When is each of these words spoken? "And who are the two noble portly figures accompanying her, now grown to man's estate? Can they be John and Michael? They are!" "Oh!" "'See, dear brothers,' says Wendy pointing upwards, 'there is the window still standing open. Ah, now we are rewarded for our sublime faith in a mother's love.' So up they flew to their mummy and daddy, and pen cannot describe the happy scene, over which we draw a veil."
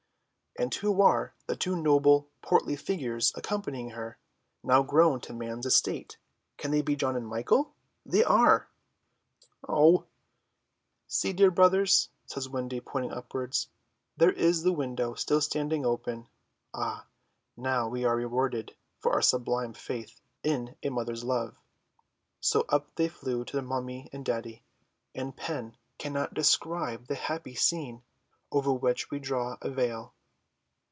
"And 0.59 0.75
who 0.75 1.01
are 1.01 1.33
the 1.47 1.55
two 1.55 1.77
noble 1.77 2.29
portly 2.41 2.75
figures 2.75 3.31
accompanying 3.37 3.91
her, 3.91 4.19
now 4.61 4.83
grown 4.83 5.21
to 5.21 5.31
man's 5.33 5.65
estate? 5.65 6.17
Can 6.57 6.71
they 6.71 6.81
be 6.81 6.97
John 6.97 7.15
and 7.15 7.25
Michael? 7.25 7.73
They 8.05 8.21
are!" 8.25 8.67
"Oh!" 9.67 10.07
"'See, 11.07 11.31
dear 11.31 11.51
brothers,' 11.51 12.09
says 12.25 12.49
Wendy 12.49 12.81
pointing 12.81 13.13
upwards, 13.13 13.69
'there 14.17 14.33
is 14.33 14.61
the 14.63 14.73
window 14.73 15.13
still 15.13 15.39
standing 15.39 15.85
open. 15.85 16.27
Ah, 16.73 17.07
now 17.55 17.87
we 17.87 18.03
are 18.03 18.17
rewarded 18.17 18.75
for 18.99 19.13
our 19.13 19.21
sublime 19.21 19.71
faith 19.71 20.19
in 20.43 20.75
a 20.83 20.89
mother's 20.89 21.23
love.' 21.23 21.55
So 22.41 22.65
up 22.67 22.93
they 22.95 23.07
flew 23.07 23.45
to 23.45 23.53
their 23.53 23.61
mummy 23.63 24.09
and 24.11 24.25
daddy, 24.25 24.65
and 25.15 25.35
pen 25.35 25.77
cannot 25.97 26.33
describe 26.33 27.07
the 27.07 27.15
happy 27.15 27.55
scene, 27.55 28.03
over 28.51 28.73
which 28.73 29.09
we 29.09 29.17
draw 29.17 29.57
a 29.61 29.69
veil." 29.69 30.13